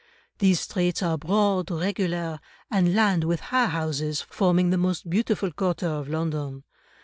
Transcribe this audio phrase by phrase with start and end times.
[0.39, 2.39] These streets are broad, regular,
[2.71, 6.63] and lined with high houses forming the most beautiful quarter of London.